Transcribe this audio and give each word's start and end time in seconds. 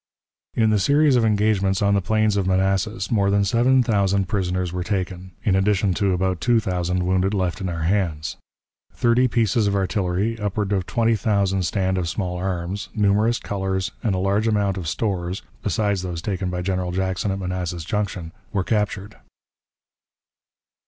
In 0.55 0.71
the 0.71 0.79
series 0.79 1.15
of 1.15 1.23
engagements 1.23 1.79
on 1.79 1.93
the 1.93 2.01
plains 2.01 2.35
of 2.35 2.47
Manassas 2.47 3.11
more 3.11 3.29
than 3.29 3.45
seven 3.45 3.83
thousand 3.83 4.27
prisoners 4.27 4.73
were 4.73 4.83
taken, 4.83 5.33
in 5.43 5.55
addition 5.55 5.93
to 5.93 6.13
about 6.13 6.41
two 6.41 6.59
thousand 6.59 7.03
wounded 7.05 7.35
left 7.35 7.61
in 7.61 7.69
our 7.69 7.83
hands. 7.83 8.37
Thirty 8.93 9.27
pieces 9.27 9.67
of 9.67 9.75
artillery, 9.75 10.39
upward 10.39 10.71
of 10.71 10.87
twenty 10.87 11.15
thousand 11.15 11.61
stand 11.67 11.99
of 11.99 12.09
small 12.09 12.37
arms, 12.37 12.89
numerous 12.95 13.37
colors, 13.37 13.91
and 14.01 14.15
a 14.15 14.17
large 14.17 14.47
amount 14.47 14.75
of 14.75 14.87
stores, 14.87 15.43
besides 15.61 16.01
those 16.01 16.23
taken 16.23 16.49
by 16.49 16.63
General 16.63 16.91
Jackson 16.91 17.29
at 17.29 17.37
Manassas 17.37 17.85
Junction, 17.85 18.31
were 18.51 18.63
captured. 18.63 19.17